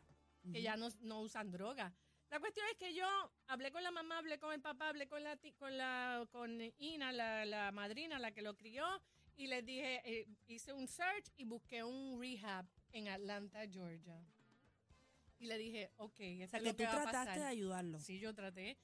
que 0.53 0.63
ya 0.63 0.77
no, 0.77 0.89
no 1.01 1.21
usan 1.21 1.51
droga. 1.53 1.95
La 2.33 2.41
cuestión 2.41 2.67
es 2.71 2.79
que 2.79 2.95
yo 2.95 3.07
hablé 3.49 3.71
con 3.71 3.83
la 3.83 3.91
mamá, 3.91 4.17
hablé 4.17 4.39
con 4.39 4.55
el 4.55 4.61
papá, 4.63 4.89
hablé 4.89 5.07
con 5.07 5.23
la 5.23 5.39
con 5.59 5.77
la 5.77 6.27
con 6.33 6.59
Ina, 6.79 7.13
la, 7.13 7.45
la 7.45 7.71
madrina, 7.73 8.19
la 8.19 8.33
que 8.33 8.41
lo 8.41 8.57
crió, 8.57 8.87
y 9.37 9.49
les 9.49 9.63
dije, 9.67 10.01
eh, 10.07 10.27
hice 10.47 10.73
un 10.73 10.89
search 10.89 11.27
y 11.37 11.45
busqué 11.45 11.85
un 11.85 12.19
rehab 12.19 12.65
en 12.93 13.09
Atlanta, 13.09 13.61
Georgia. 13.71 14.19
Y 15.41 15.45
le 15.47 15.59
dije, 15.59 15.91
ok, 15.99 16.21
O 16.21 16.23
esto 16.23 16.49
sea, 16.49 16.59
es 16.61 16.63
que 16.63 16.69
lo 16.69 16.71
tú 16.73 16.77
que 16.79 16.87
a 16.87 16.91
trataste 17.03 17.13
pasar. 17.13 17.39
de 17.39 17.45
ayudarlo. 17.45 18.01
Sí, 18.01 18.19
yo 18.19 18.35
traté. 18.35 18.79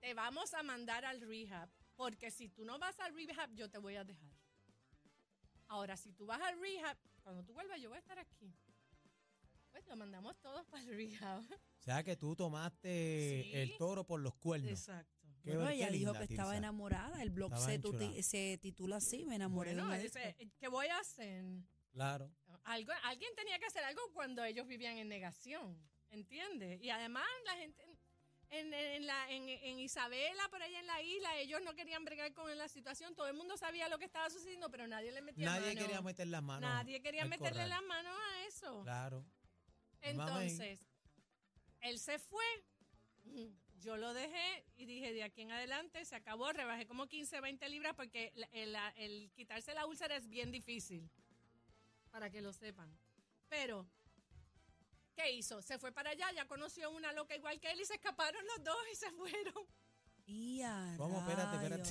Te 0.00 0.12
vamos 0.14 0.52
a 0.54 0.64
mandar 0.64 1.04
al 1.04 1.20
rehab, 1.20 1.68
porque 1.94 2.32
si 2.32 2.48
tú 2.48 2.64
no 2.64 2.80
vas 2.80 2.98
al 2.98 3.14
rehab, 3.14 3.54
yo 3.54 3.70
te 3.70 3.78
voy 3.78 3.94
a 3.94 4.02
dejar. 4.02 4.32
Ahora, 5.68 5.96
si 5.96 6.10
tú 6.14 6.26
vas 6.26 6.40
al 6.40 6.58
rehab, 6.60 6.96
cuando 7.22 7.44
tú 7.44 7.52
vuelvas, 7.52 7.80
yo 7.80 7.90
voy 7.90 7.96
a 7.98 8.00
estar 8.00 8.18
aquí. 8.18 8.52
Pues 9.70 9.86
lo 9.86 9.96
mandamos 9.96 10.38
todos 10.40 10.66
para 10.66 10.82
el 10.82 10.88
rehab. 10.96 11.42
O 11.42 11.82
sea 11.82 12.02
que 12.02 12.16
tú 12.16 12.34
tomaste 12.36 13.42
Sí. 13.44 13.50
el 13.54 13.76
toro 13.76 14.04
por 14.04 14.20
los 14.20 14.34
cuernos. 14.34 14.70
Exacto. 14.70 15.14
Qué 15.42 15.54
Bueno, 15.54 15.68
qué 15.68 15.76
ella 15.76 15.90
dijo 15.90 16.12
linda, 16.12 16.18
que 16.26 16.32
estaba 16.34 16.50
Tirsa. 16.50 16.58
enamorada. 16.58 17.22
El 17.22 17.30
blog 17.30 17.52
Estaba 17.52 17.66
se, 17.72 17.80
tuti- 17.80 18.02
enchulada. 18.04 18.22
se 18.22 18.58
titula 18.60 18.96
así, 18.96 19.24
me 19.24 19.36
enamoré 19.36 19.70
Bueno, 19.72 19.84
de 19.84 19.88
una 19.94 19.98
dice, 20.02 20.34
disco. 20.38 20.54
¿qué 20.58 20.68
voy 20.68 20.86
a 20.88 20.98
hacer? 20.98 21.44
Claro. 21.92 22.30
Algo, 22.64 22.92
alguien 23.04 23.30
tenía 23.36 23.58
que 23.58 23.66
hacer 23.66 23.82
algo 23.84 24.00
cuando 24.12 24.44
ellos 24.44 24.66
vivían 24.66 24.98
en 24.98 25.08
negación, 25.08 25.80
¿entiendes? 26.10 26.82
Y 26.82 26.90
además 26.90 27.24
la 27.46 27.52
gente 27.56 27.82
en, 28.50 28.74
en 28.74 29.06
la, 29.06 29.30
en, 29.30 29.48
en 29.48 29.78
Isabela, 29.78 30.48
por 30.50 30.62
allá 30.62 30.80
en 30.80 30.86
la 30.86 31.00
isla, 31.02 31.36
ellos 31.38 31.60
no 31.64 31.74
querían 31.74 32.04
bregar 32.04 32.32
con 32.34 32.56
la 32.58 32.68
situación, 32.68 33.14
todo 33.14 33.28
el 33.28 33.34
mundo 33.34 33.56
sabía 33.56 33.88
lo 33.88 33.98
que 33.98 34.04
estaba 34.06 34.28
sucediendo, 34.30 34.70
pero 34.70 34.86
nadie 34.86 35.12
le 35.12 35.22
metía 35.22 35.46
Nadie 35.46 35.68
mano. 35.74 35.80
quería 35.80 36.02
meter 36.02 36.26
las 36.26 36.42
manos. 36.42 36.68
Nadie 36.68 37.00
quería 37.00 37.22
al 37.22 37.28
meterle 37.28 37.50
corral. 37.62 37.68
las 37.70 37.82
manos 37.84 38.12
a 38.16 38.46
eso. 38.46 38.82
Claro. 38.82 39.24
Mamey. 40.02 40.48
Entonces, 40.48 40.80
él 41.80 41.98
se 41.98 42.18
fue, 42.18 42.44
yo 43.80 43.96
lo 43.96 44.12
dejé 44.14 44.64
y 44.76 44.86
dije, 44.86 45.12
de 45.12 45.22
aquí 45.22 45.42
en 45.42 45.52
adelante 45.52 46.04
se 46.04 46.16
acabó, 46.16 46.52
rebajé 46.52 46.86
como 46.86 47.06
15, 47.06 47.40
20 47.40 47.68
libras 47.68 47.94
porque 47.94 48.32
el, 48.52 49.30
quitarse 49.34 49.74
la 49.74 49.86
úlcera 49.86 50.16
es 50.16 50.28
bien 50.28 50.50
difícil, 50.50 51.08
para 52.10 52.30
que 52.30 52.40
lo 52.40 52.52
sepan. 52.52 52.96
Pero, 53.48 53.86
¿qué 55.14 55.30
hizo? 55.32 55.62
Se 55.62 55.78
fue 55.78 55.92
para 55.92 56.10
allá, 56.10 56.30
ya 56.32 56.46
conoció 56.46 56.90
una 56.90 57.12
loca 57.12 57.36
igual 57.36 57.60
que 57.60 57.70
él 57.70 57.80
y 57.80 57.84
se 57.84 57.94
escaparon 57.94 58.44
los 58.46 58.64
dos 58.64 58.78
y 58.92 58.96
se 58.96 59.10
fueron. 59.12 59.66
Y 60.26 60.60
a 60.62 60.94
¿Cómo? 60.98 61.20
Espérate, 61.20 61.56
espérate. 61.56 61.82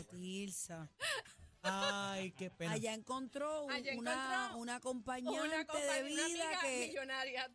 Ay, 1.63 2.31
qué 2.33 2.49
pena. 2.51 2.73
Allá 2.73 2.93
encontró 2.93 3.63
un- 3.63 3.71
Allá 3.71 3.93
una, 3.97 4.13
encontró 4.13 4.57
una 4.59 4.75
acompañante 4.75 5.39
Una 5.47 5.57
de 5.57 5.65
compañía, 5.65 6.01
una 6.13 6.27
vida 6.27 6.45
amiga 6.45 6.61
que, 6.61 6.87
millonaria. 6.87 7.51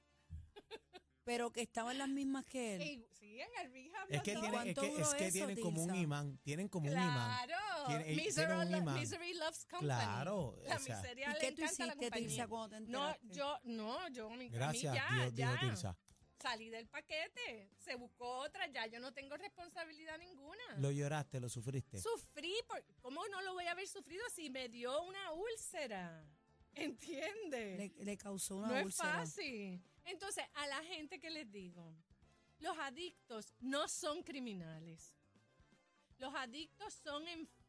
Pero 1.25 1.51
que 1.53 1.63
estaba 1.63 1.93
en 1.93 1.99
las 1.99 2.09
mismas 2.09 2.45
que 2.45 2.75
él. 2.77 3.07
Sí, 3.13 3.41
en 3.41 3.49
el 3.65 3.73
rehab 3.73 4.07
es 4.09 4.15
los 4.17 4.23
que, 4.23 4.33
dos. 4.35 4.43
tienen, 4.43 4.69
es 4.69 4.75
¿Cuánto 4.75 4.81
que, 4.97 5.03
es 5.03 5.15
que 5.15 5.27
eso, 5.27 5.33
tienen 5.33 5.61
como 5.61 5.83
un 5.83 5.95
imán. 5.95 6.39
Tienen 6.43 6.69
como 6.69 6.87
un 6.87 6.93
imán. 6.93 7.47
Claro. 7.47 7.87
Tiene- 7.87 8.13
eh, 8.13 8.17
Misery, 8.17 8.47
tiene 8.47 8.63
un 8.67 8.77
imán. 8.83 8.95
Misery 9.01 9.35
loves 9.35 9.65
company. 9.67 9.87
Claro, 9.87 10.59
La 10.67 10.77
o 10.77 10.79
sea. 10.79 10.97
miseria 11.01 11.31
¿Y 11.31 11.33
le 11.35 11.39
qué 11.41 11.53
tú 11.53 11.63
hiciste. 11.65 12.11
Tirsa, 12.11 12.47
cuando 12.49 12.77
te 12.77 12.81
No, 12.91 13.17
yo, 13.23 13.59
no, 13.65 14.09
yo, 14.09 14.29
mi, 14.31 14.35
a 14.35 14.39
mí 14.39 14.49
Gracias, 14.51 14.95
ya, 14.95 15.09
Dios, 15.31 15.35
ya. 15.35 15.57
dijo. 15.63 15.97
Salí 16.41 16.71
del 16.71 16.89
paquete, 16.89 17.71
se 17.79 17.95
buscó 17.95 18.39
otra, 18.39 18.67
ya 18.67 18.87
yo 18.89 18.99
no 18.99 19.13
tengo 19.13 19.37
responsabilidad 19.37 20.19
ninguna. 20.19 20.61
Lo 20.79 20.91
lloraste, 20.91 21.39
lo 21.39 21.49
sufriste. 21.49 21.99
Sufrí, 22.01 22.53
por, 22.67 22.83
¿cómo 23.01 23.25
no 23.29 23.41
lo 23.43 23.53
voy 23.53 23.67
a 23.67 23.71
haber 23.71 23.87
sufrido 23.87 24.25
si 24.35 24.51
me 24.51 24.69
dio 24.69 25.03
una 25.05 25.31
úlcera? 25.35 26.27
¿Entiendes? 26.75 27.79
Le, 27.99 28.05
le 28.05 28.17
causó 28.17 28.57
una 28.57 28.69
no 28.69 28.89
es 28.89 28.95
fácil. 28.97 29.83
Entonces, 30.05 30.45
a 30.55 30.67
la 30.67 30.83
gente 30.85 31.19
que 31.21 31.31
les 31.31 31.51
digo, 31.51 31.95
los 32.59 32.77
adictos 32.79 33.53
no 33.61 33.89
son 33.89 34.23
criminales. 34.23 35.15
Los 36.19 36.35
adictos 36.35 36.95
son 36.95 37.27
enfermos 37.29 37.62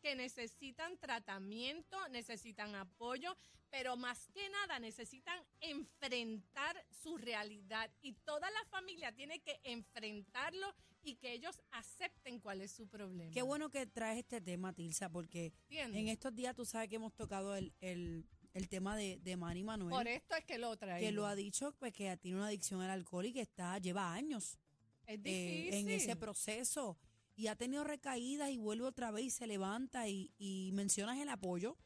que 0.00 0.14
necesitan 0.14 0.96
tratamiento, 0.98 1.96
necesitan 2.08 2.74
apoyo, 2.74 3.36
pero 3.70 3.96
más 3.96 4.28
que 4.28 4.48
nada 4.48 4.78
necesitan 4.78 5.38
enfrentar 5.60 6.82
su 6.90 7.18
realidad 7.18 7.90
y 8.00 8.12
toda 8.12 8.50
la 8.50 8.64
familia 8.70 9.12
tiene 9.12 9.40
que 9.40 9.60
enfrentarlo 9.64 10.74
y 11.02 11.16
que 11.16 11.32
ellos 11.32 11.60
acepten 11.72 12.40
cuál 12.40 12.62
es 12.62 12.72
su 12.72 12.88
problema. 12.88 13.32
Qué 13.32 13.42
bueno 13.42 13.68
que 13.70 13.86
traes 13.86 14.18
este 14.18 14.40
tema, 14.40 14.72
Tirsa, 14.72 15.10
porque 15.10 15.52
¿Entiendes? 15.68 16.00
en 16.00 16.08
estos 16.08 16.34
días 16.34 16.54
tú 16.54 16.64
sabes 16.64 16.88
que 16.88 16.96
hemos 16.96 17.14
tocado 17.14 17.54
el, 17.54 17.72
el, 17.80 18.26
el 18.54 18.68
tema 18.68 18.96
de, 18.96 19.18
de 19.18 19.36
Manny 19.36 19.62
Manuel. 19.62 19.90
Por 19.90 20.08
esto 20.08 20.34
es 20.36 20.44
que 20.44 20.56
lo 20.58 20.76
trae. 20.76 21.00
que 21.02 21.12
lo 21.12 21.26
ha 21.26 21.34
dicho 21.34 21.72
pues 21.78 21.92
que 21.92 22.16
tiene 22.16 22.38
una 22.38 22.46
adicción 22.46 22.80
al 22.80 22.90
alcohol 22.90 23.26
y 23.26 23.32
que 23.32 23.42
está 23.42 23.78
lleva 23.78 24.12
años 24.12 24.58
Es 25.06 25.20
eh, 25.24 25.78
en 25.78 25.88
ese 25.90 26.16
proceso 26.16 26.96
y 27.38 27.46
ha 27.46 27.54
tenido 27.54 27.84
recaídas 27.84 28.50
y 28.50 28.56
vuelve 28.58 28.84
otra 28.84 29.12
vez 29.12 29.26
y 29.26 29.30
se 29.30 29.46
levanta 29.46 30.08
y, 30.08 30.32
y 30.38 30.72
mencionas 30.72 31.18
el 31.18 31.28
apoyo 31.28 31.78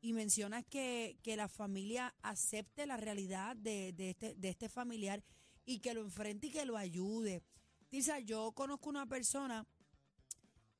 y 0.00 0.12
mencionas 0.12 0.64
que, 0.66 1.16
que 1.22 1.36
la 1.36 1.46
familia 1.46 2.12
acepte 2.22 2.86
la 2.86 2.96
realidad 2.96 3.54
de, 3.54 3.92
de 3.92 4.10
este, 4.10 4.34
de 4.34 4.48
este 4.48 4.68
familiar 4.68 5.22
y 5.64 5.78
que 5.78 5.94
lo 5.94 6.00
enfrente 6.00 6.48
y 6.48 6.50
que 6.50 6.64
lo 6.64 6.76
ayude. 6.76 7.40
Tirsa, 7.88 8.18
yo 8.18 8.50
conozco 8.50 8.88
una 8.90 9.06
persona 9.06 9.64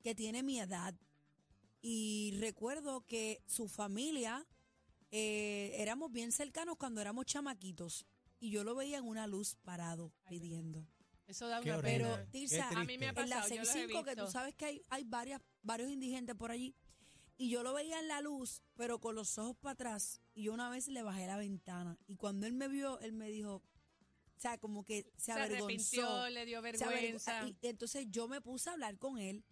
que 0.02 0.16
tiene 0.16 0.42
mi 0.42 0.58
edad 0.58 0.92
y 1.80 2.34
recuerdo 2.40 3.06
que 3.06 3.44
su 3.46 3.68
familia 3.68 4.44
eh, 5.12 5.72
éramos 5.76 6.10
bien 6.10 6.32
cercanos 6.32 6.76
cuando 6.76 7.00
éramos 7.00 7.26
chamaquitos 7.26 8.06
y 8.40 8.50
yo 8.50 8.64
lo 8.64 8.74
veía 8.74 8.98
en 8.98 9.06
una 9.06 9.28
luz 9.28 9.54
parado 9.62 10.12
pidiendo. 10.28 10.84
Eso 11.30 11.48
da 11.48 11.60
Qué 11.60 11.70
una 11.70 11.78
horrible. 11.78 11.98
pena. 11.98 12.14
Pero, 12.16 12.28
Tirsa, 12.30 12.68
A 12.70 12.84
mí 12.84 12.98
me 12.98 13.06
ha 13.06 13.10
en 13.10 13.14
la 13.14 13.36
pasado, 13.36 13.48
yo 13.54 13.56
los 13.60 13.68
he 13.68 13.72
65, 13.72 14.04
que 14.04 14.10
tú 14.16 14.22
visto. 14.22 14.30
sabes 14.32 14.54
que 14.54 14.64
hay, 14.66 14.82
hay 14.88 15.04
varias, 15.04 15.40
varios 15.62 15.90
indigentes 15.90 16.34
por 16.36 16.50
allí. 16.50 16.74
Y 17.36 17.48
yo 17.48 17.62
lo 17.62 17.72
veía 17.72 17.98
en 18.00 18.08
la 18.08 18.20
luz, 18.20 18.62
pero 18.74 19.00
con 19.00 19.14
los 19.14 19.38
ojos 19.38 19.56
para 19.56 19.72
atrás. 19.72 20.20
Y 20.34 20.42
yo 20.44 20.52
una 20.52 20.68
vez 20.68 20.88
le 20.88 21.02
bajé 21.02 21.26
la 21.26 21.36
ventana. 21.38 21.98
Y 22.06 22.16
cuando 22.16 22.46
él 22.46 22.52
me 22.52 22.68
vio, 22.68 22.98
él 23.00 23.12
me 23.12 23.30
dijo, 23.30 23.54
o 23.56 23.62
sea, 24.40 24.58
como 24.58 24.84
que 24.84 25.04
se, 25.16 25.24
se 25.26 25.32
avergonzó. 25.32 25.64
arrepintió, 25.64 26.28
le 26.30 26.44
dio 26.46 26.60
se 26.60 26.68
avergo- 26.68 26.88
vergüenza. 26.88 27.48
Y 27.48 27.56
entonces 27.62 28.06
yo 28.10 28.28
me 28.28 28.40
puse 28.40 28.68
a 28.68 28.72
hablar 28.74 28.98
con 28.98 29.18
él 29.18 29.44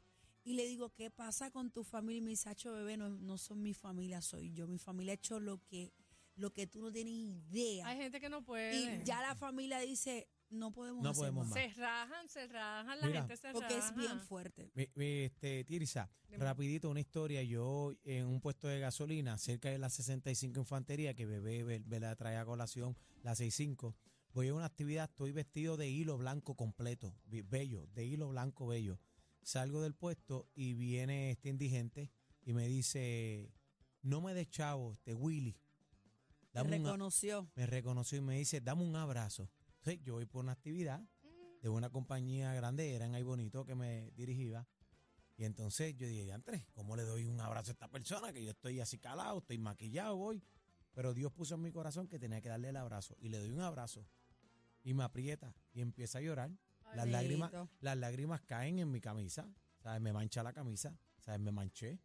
y 0.45 0.55
le 0.55 0.67
digo, 0.67 0.91
¿qué 0.95 1.11
pasa 1.11 1.51
con 1.51 1.71
tu 1.71 1.85
familia? 1.85 2.19
Y 2.19 2.23
me 2.23 2.31
dice, 2.31 2.49
"Acho, 2.49 2.73
bebé, 2.73 2.97
no, 2.97 3.09
no 3.11 3.39
son 3.39 3.63
mi 3.63 3.73
familia, 3.75 4.21
soy 4.21 4.53
yo. 4.53 4.67
Mi 4.67 4.79
familia 4.79 5.13
ha 5.13 5.15
hecho 5.15 5.41
lo 5.41 5.63
que, 5.67 5.93
lo 6.37 6.53
que 6.53 6.67
tú 6.67 6.81
no 6.83 6.93
tienes 6.93 7.15
idea. 7.15 7.87
Hay 7.87 7.97
gente 7.99 8.21
que 8.21 8.29
no 8.29 8.45
puede. 8.45 8.77
y 8.77 9.05
ya 9.05 9.21
la 9.23 9.35
familia 9.35 9.79
dice, 9.81 10.29
no 10.51 10.73
podemos 10.73 11.03
No 11.03 11.11
hacer 11.11 11.21
podemos 11.21 11.47
más. 11.49 11.55
Se 11.55 11.69
rajan, 11.75 12.29
se 12.29 12.47
rajan, 12.47 13.01
la 13.01 13.07
Mira. 13.07 13.21
gente 13.21 13.37
se 13.37 13.53
Porque 13.53 13.75
raja. 13.75 13.89
es 13.89 13.95
bien 13.97 14.21
fuerte. 14.21 14.71
Mi- 14.75 14.89
mi, 14.95 15.05
este, 15.25 15.65
Tirsa, 15.65 16.11
Dime. 16.29 16.45
rapidito 16.45 16.89
una 16.91 17.01
historia. 17.01 17.43
Yo 17.43 17.93
en 18.05 18.27
un 18.27 18.41
puesto 18.41 18.67
de 18.69 18.81
gasolina 18.81 19.37
cerca 19.39 19.71
de 19.71 19.79
la 19.79 19.91
65 19.91 20.61
Infantería, 20.61 21.15
que 21.15 21.27
bebé 21.27 21.65
ve- 21.65 21.83
ve 21.85 22.01
la 22.01 22.15
trae 22.17 22.37
a 22.37 22.45
colación 22.45 22.97
la 23.23 23.35
65, 23.35 23.97
voy 24.33 24.49
a 24.49 24.55
una 24.55 24.65
actividad, 24.67 25.11
estoy 25.11 25.33
vestido 25.33 25.77
de 25.77 25.89
hilo 25.89 26.17
blanco 26.19 26.55
completo, 26.55 27.15
bello, 27.27 27.87
de 27.95 28.05
hilo 28.05 28.29
blanco 28.29 28.67
bello. 28.67 28.99
Salgo 29.43 29.81
del 29.83 29.95
puesto 29.95 30.49
y 30.55 30.75
viene 30.75 31.31
este 31.31 31.49
indigente 31.49 32.11
y 32.43 32.53
me 32.53 32.67
dice, 32.69 33.51
no 34.03 34.21
me 34.21 34.35
des 34.35 34.49
chavo, 34.51 34.93
este 34.95 35.15
Willy. 35.15 35.57
Dame 36.53 36.69
un 36.69 36.75
a- 36.75 36.91
reconoció. 36.91 37.51
me 37.55 37.67
reconoció 37.67 38.19
y 38.19 38.21
me 38.23 38.39
dice, 38.39 38.61
dame 38.61 38.83
un 38.83 38.97
abrazo. 38.97 39.51
Entonces 39.89 40.05
yo 40.07 40.15
voy 40.15 40.27
por 40.27 40.43
una 40.45 40.53
actividad 40.53 41.01
Mm, 41.23 41.63
de 41.63 41.69
una 41.71 41.89
compañía 41.91 42.53
grande, 42.53 42.95
eran 42.95 43.15
ahí 43.15 43.23
bonito 43.23 43.65
que 43.65 43.75
me 43.75 44.11
dirigía. 44.13 44.67
Y 45.39 45.45
entonces 45.45 45.97
yo 45.97 46.07
dije, 46.07 46.31
Andrés, 46.33 46.67
¿cómo 46.75 46.95
le 46.95 47.05
doy 47.05 47.25
un 47.25 47.41
abrazo 47.41 47.71
a 47.71 47.73
esta 47.73 47.89
persona? 47.89 48.31
Que 48.33 48.45
yo 48.45 48.51
estoy 48.51 48.81
así 48.81 48.99
calado, 48.99 49.39
estoy 49.39 49.57
maquillado, 49.59 50.17
voy. 50.17 50.43
Pero 50.93 51.15
Dios 51.15 51.33
puso 51.33 51.55
en 51.55 51.63
mi 51.63 51.71
corazón 51.73 52.07
que 52.07 52.19
tenía 52.19 52.41
que 52.43 52.49
darle 52.51 52.69
el 52.69 52.77
abrazo. 52.77 53.17
Y 53.19 53.29
le 53.31 53.39
doy 53.39 53.51
un 53.51 53.61
abrazo. 53.61 54.05
Y 54.85 54.93
me 54.95 55.05
aprieta 55.05 55.55
y 55.73 55.81
empieza 55.81 56.19
a 56.19 56.21
llorar. 56.23 56.51
Las 56.95 57.07
lágrimas, 57.09 57.53
las 57.81 57.97
lágrimas 57.97 58.41
caen 58.43 58.79
en 58.81 58.91
mi 58.91 59.01
camisa. 59.01 59.49
¿Sabes? 59.79 60.01
Me 60.03 60.13
mancha 60.13 60.43
la 60.43 60.53
camisa. 60.53 60.99
¿Sabes? 61.21 61.41
Me 61.41 61.51
manché. 61.53 61.99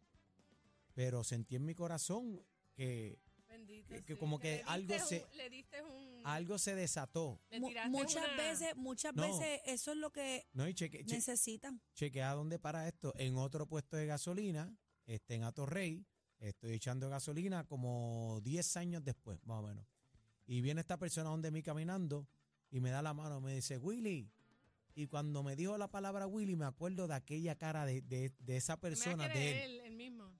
Pero 0.94 1.22
sentí 1.24 1.56
en 1.56 1.64
mi 1.66 1.74
corazón 1.74 2.40
que 2.74 3.18
Bendito. 3.48 3.88
que- 3.94 4.04
que 4.04 4.14
sí, 4.14 4.18
como 4.20 4.38
que 4.38 4.62
algo 4.66 4.98
se- 5.00 5.26
Le 5.34 5.50
diste 5.50 5.82
un. 5.82 6.03
Algo 6.24 6.58
se 6.58 6.74
desató. 6.74 7.40
muchas 7.88 8.24
una- 8.24 8.36
veces, 8.36 8.76
muchas 8.76 9.14
No. 9.14 9.22
veces 9.22 9.60
eso 9.66 9.92
es 9.92 9.98
lo 9.98 10.10
que 10.10 10.46
No, 10.52 10.66
y 10.68 10.74
cheque, 10.74 11.04
che- 11.04 11.14
necesitan. 11.16 11.80
chequea 11.94 12.32
dónde 12.32 12.58
para 12.58 12.88
esto. 12.88 13.14
En 13.16 13.36
otro 13.36 13.66
puesto 13.66 13.96
de 13.96 14.06
gasolina, 14.06 14.74
este, 15.06 15.34
en 15.34 15.44
Atorrey, 15.44 16.04
estoy 16.40 16.72
echando 16.74 17.08
gasolina 17.08 17.64
como 17.64 18.40
10 18.42 18.76
años 18.76 19.04
después, 19.04 19.38
más 19.44 19.62
o 19.62 19.66
menos. 19.68 19.86
Y 20.46 20.60
viene 20.60 20.80
esta 20.80 20.98
persona 20.98 21.30
donde 21.30 21.50
mí 21.50 21.62
caminando 21.62 22.26
y 22.70 22.80
me 22.80 22.90
da 22.90 23.00
la 23.02 23.14
mano, 23.14 23.40
me 23.40 23.54
dice, 23.54 23.78
Willy. 23.78 24.30
Y 24.96 25.06
cuando 25.08 25.42
me 25.42 25.56
dijo 25.56 25.76
la 25.76 25.88
palabra 25.90 26.26
Willy, 26.26 26.54
me 26.54 26.66
acuerdo 26.66 27.08
de 27.08 27.14
aquella 27.14 27.56
cara 27.56 27.84
de, 27.84 28.00
de- 28.02 28.32
de 28.38 28.56
esa 28.56 28.78
persona, 28.78 29.28
de 29.28 29.64
él. 29.64 29.83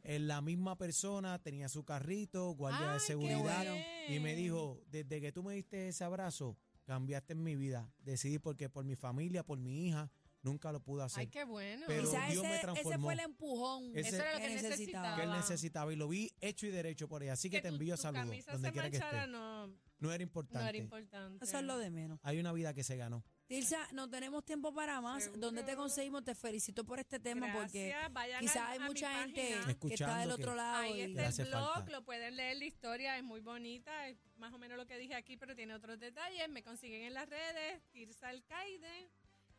En 0.05 0.29
la 0.29 0.41
misma 0.43 0.77
persona, 0.77 1.39
tenía 1.43 1.69
su 1.69 1.85
carrito, 1.85 2.51
guardia 2.51 2.89
Ay, 2.93 2.95
de 2.95 3.01
seguridad. 3.01 3.65
Y 4.09 4.19
me 4.21 4.35
dijo, 4.37 4.81
desde 4.91 5.21
que 5.21 5.33
tú 5.33 5.43
me 5.43 5.55
diste 5.55 5.89
ese 5.89 6.05
abrazo, 6.05 6.57
cambiaste 6.85 7.33
en 7.33 7.43
mi 7.43 7.57
vida. 7.57 7.91
Decidí 7.99 8.39
porque 8.39 8.69
por 8.69 8.85
mi 8.85 8.97
familia, 8.97 9.43
por 9.45 9.59
mi 9.59 9.89
hija, 9.89 10.11
Nunca 10.43 10.71
lo 10.73 10.81
pude 10.81 11.03
hacer. 11.03 11.21
Ay, 11.21 11.29
qué 11.29 11.43
bueno. 11.45 11.85
Pero 11.87 12.03
Quizás 12.03 12.31
Dios 12.31 12.43
me 12.43 12.49
ese, 12.51 12.57
ese 12.59 12.63
transformó. 12.67 13.07
fue 13.07 13.15
el 13.15 13.21
empujón 13.21 13.97
Ese- 13.97 14.09
Eso 14.11 14.17
era 14.19 14.33
lo 14.35 14.39
que 14.41 14.47
que 14.49 14.55
necesitaba. 14.63 15.17
que 15.17 15.23
él 15.23 15.31
necesitaba. 15.31 15.93
y 15.95 15.97
lo 15.97 16.07
vi 16.07 16.33
hecho 16.43 16.67
y 16.67 16.71
derecho 16.71 17.09
por 17.09 17.23
ahí. 17.23 17.31
Así 17.31 17.49
que, 17.49 17.63
te 17.63 17.69
tu- 17.69 17.75
envío 17.77 17.97
tu 17.97 18.03
saludos 18.03 18.27
camisa 18.27 18.53
donde 18.53 18.69
se 18.69 18.73
quiera 18.75 18.91
que 18.91 18.97
esté. 18.99 19.27
No, 19.29 19.69
No 19.69 20.11
era 20.11 20.19
no 20.19 20.23
importante. 20.23 20.69
era 20.69 20.77
importante. 20.77 21.43
Eso 21.43 21.57
es 21.59 21.65
lo 21.65 21.79
de 21.79 21.91
menos. 21.91 22.21
Hay 22.23 22.39
una 22.39 22.53
vida 22.53 22.75
que 22.75 22.85
se 22.85 22.95
ganó. 22.99 23.25
Tirsa, 23.47 23.87
no 23.93 24.09
tenemos 24.09 24.43
tiempo 24.45 24.73
para 24.73 25.01
más. 25.03 25.25
Seguro. 25.25 25.41
¿Dónde 25.43 25.63
te 25.63 25.77
conseguimos? 25.77 26.25
Te 26.25 26.35
felicito 26.35 26.83
por 26.85 26.99
este 26.99 27.21
tema 27.21 27.53
porque 27.53 27.89
Gracias, 27.91 28.13
vayan 28.13 28.41
quizás 28.41 28.57
a- 28.57 28.71
hay 28.71 28.79
mucha 28.81 29.21
gente 29.21 29.61
que 29.81 29.95
está 29.95 30.19
del 30.19 30.29
que- 30.29 30.35
otro 30.35 30.55
lado. 30.55 30.77
Ahí 30.83 31.01
y- 31.01 31.03
está 31.19 31.43
el 31.43 31.49
blog, 31.51 31.75
falta. 31.75 31.91
lo 31.91 32.05
pueden 32.05 32.37
leer, 32.37 32.57
la 32.57 32.65
historia 32.65 33.19
es 33.19 33.23
muy 33.23 33.41
bonita, 33.41 34.09
es 34.09 34.17
más 34.39 34.53
o 34.55 34.59
menos 34.59 34.79
lo 34.79 34.87
que 34.87 34.97
dije 34.97 35.15
aquí, 35.15 35.37
pero 35.37 35.55
tiene 35.55 35.75
otros 35.75 35.99
detalles. 36.01 36.49
Me 36.49 36.63
consiguen 36.63 37.03
en 37.03 37.13
las 37.15 37.29
redes, 37.29 37.83
Tirsa 37.93 38.29
Alcaide 38.29 39.11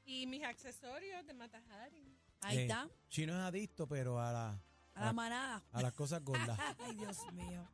y 0.04 0.26
mis 0.26 0.44
accesorios 0.44 1.26
de 1.28 1.34
Matajari. 1.36 2.18
Ahí 2.42 2.58
Eh, 2.58 2.62
está, 2.64 2.90
Chino 3.10 3.34
es 3.34 3.40
adicto, 3.42 3.88
pero 3.88 4.20
a, 4.20 4.32
la- 4.34 4.62
a 4.96 5.06
la 5.06 5.14
manada. 5.14 5.64
a 5.72 5.82
las 5.84 5.94
cosas 5.94 6.24
gordas. 6.24 6.58
Ay, 6.80 6.96
Dios 6.96 7.18
mío. 7.34 7.68